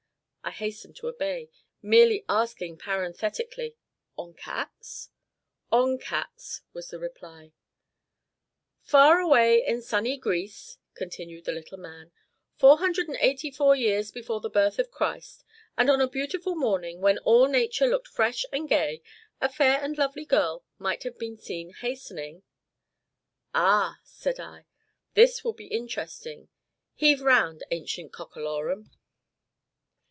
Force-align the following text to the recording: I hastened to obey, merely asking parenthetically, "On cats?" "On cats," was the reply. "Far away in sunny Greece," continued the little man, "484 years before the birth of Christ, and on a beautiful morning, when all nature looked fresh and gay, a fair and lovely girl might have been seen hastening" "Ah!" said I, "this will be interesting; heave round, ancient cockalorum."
I 0.43 0.53
hastened 0.53 0.95
to 0.97 1.07
obey, 1.07 1.49
merely 1.83 2.25
asking 2.27 2.79
parenthetically, 2.79 3.75
"On 4.17 4.33
cats?" 4.33 5.09
"On 5.71 5.97
cats," 5.97 6.61
was 6.73 6.89
the 6.89 6.99
reply. 6.99 7.53
"Far 8.81 9.19
away 9.19 9.63
in 9.65 9.81
sunny 9.81 10.17
Greece," 10.17 10.77
continued 10.95 11.45
the 11.45 11.53
little 11.53 11.77
man, 11.77 12.11
"484 12.57 13.75
years 13.77 14.11
before 14.11 14.41
the 14.41 14.49
birth 14.49 14.77
of 14.77 14.91
Christ, 14.91 15.45
and 15.77 15.89
on 15.91 16.01
a 16.01 16.07
beautiful 16.09 16.55
morning, 16.55 16.99
when 17.01 17.19
all 17.19 17.47
nature 17.47 17.87
looked 17.87 18.07
fresh 18.09 18.43
and 18.51 18.67
gay, 18.67 19.01
a 19.39 19.47
fair 19.47 19.79
and 19.79 19.97
lovely 19.97 20.25
girl 20.25 20.65
might 20.79 21.03
have 21.03 21.17
been 21.17 21.37
seen 21.37 21.71
hastening" 21.79 22.43
"Ah!" 23.55 23.99
said 24.03 24.37
I, 24.39 24.65
"this 25.13 25.43
will 25.45 25.53
be 25.53 25.67
interesting; 25.67 26.49
heave 26.95 27.21
round, 27.21 27.63
ancient 27.69 28.11
cockalorum." 28.11 28.89